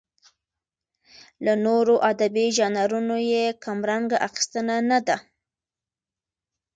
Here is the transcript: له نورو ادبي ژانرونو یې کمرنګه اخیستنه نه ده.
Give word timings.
له 1.45 1.53
نورو 1.65 1.95
ادبي 2.11 2.45
ژانرونو 2.57 3.17
یې 3.31 3.45
کمرنګه 3.63 4.17
اخیستنه 4.27 4.75
نه 4.89 4.99
ده. 5.07 5.17